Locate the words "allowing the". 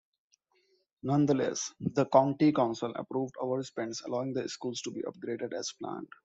4.03-4.49